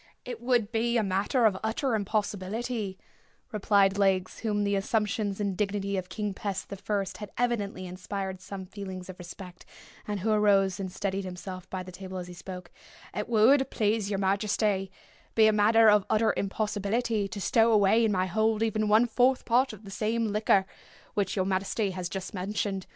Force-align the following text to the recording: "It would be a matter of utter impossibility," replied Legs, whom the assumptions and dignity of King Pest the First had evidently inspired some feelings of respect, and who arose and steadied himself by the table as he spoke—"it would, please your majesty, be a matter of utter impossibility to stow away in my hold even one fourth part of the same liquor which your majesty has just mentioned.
"It 0.25 0.41
would 0.41 0.71
be 0.71 0.97
a 0.97 1.03
matter 1.03 1.45
of 1.45 1.59
utter 1.63 1.93
impossibility," 1.93 2.97
replied 3.51 3.99
Legs, 3.99 4.39
whom 4.39 4.63
the 4.63 4.75
assumptions 4.75 5.39
and 5.39 5.55
dignity 5.55 5.95
of 5.95 6.09
King 6.09 6.33
Pest 6.33 6.69
the 6.69 6.75
First 6.75 7.17
had 7.17 7.29
evidently 7.37 7.85
inspired 7.85 8.41
some 8.41 8.65
feelings 8.65 9.09
of 9.11 9.19
respect, 9.19 9.63
and 10.07 10.21
who 10.21 10.31
arose 10.31 10.79
and 10.79 10.91
steadied 10.91 11.23
himself 11.23 11.69
by 11.69 11.83
the 11.83 11.91
table 11.91 12.17
as 12.17 12.25
he 12.27 12.33
spoke—"it 12.33 13.29
would, 13.29 13.69
please 13.69 14.09
your 14.09 14.17
majesty, 14.17 14.89
be 15.35 15.45
a 15.45 15.53
matter 15.53 15.87
of 15.87 16.03
utter 16.09 16.33
impossibility 16.35 17.27
to 17.27 17.39
stow 17.39 17.71
away 17.71 18.03
in 18.03 18.11
my 18.11 18.25
hold 18.25 18.63
even 18.63 18.87
one 18.89 19.05
fourth 19.05 19.45
part 19.45 19.71
of 19.71 19.85
the 19.85 19.91
same 19.91 20.29
liquor 20.29 20.65
which 21.13 21.35
your 21.35 21.45
majesty 21.45 21.91
has 21.91 22.09
just 22.09 22.33
mentioned. 22.33 22.87